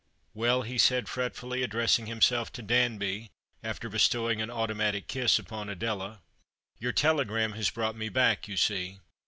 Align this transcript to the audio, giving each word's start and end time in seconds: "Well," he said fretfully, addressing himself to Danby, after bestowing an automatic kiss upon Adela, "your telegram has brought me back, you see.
"Well," 0.33 0.63
he 0.63 0.79
said 0.79 1.07
fretfully, 1.07 1.61
addressing 1.61 2.07
himself 2.07 2.51
to 2.53 2.63
Danby, 2.63 3.29
after 3.61 3.87
bestowing 3.87 4.41
an 4.41 4.49
automatic 4.49 5.05
kiss 5.07 5.37
upon 5.37 5.69
Adela, 5.69 6.21
"your 6.79 6.91
telegram 6.91 7.51
has 7.51 7.69
brought 7.69 7.95
me 7.95 8.09
back, 8.09 8.47
you 8.47 8.57
see. 8.57 8.97